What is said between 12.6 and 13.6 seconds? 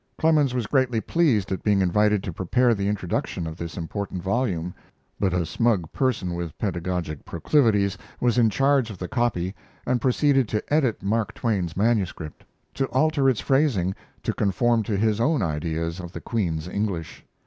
to alter its